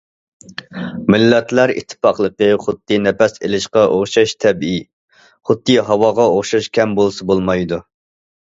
مىللەتلەر 1.15 1.73
ئىتتىپاقلىقى 1.73 2.47
خۇددى 2.63 2.99
نەپەس 3.03 3.37
ئېلىشقا 3.43 3.83
ئوخشاش 3.97 4.35
تەبىئىي، 4.47 4.83
خۇددى 5.51 5.79
ھاۋاغا 5.91 6.27
ئوخشاش 6.33 6.73
كەم 6.79 7.01
بولسا 7.03 7.33
بولمايدۇ. 7.35 7.81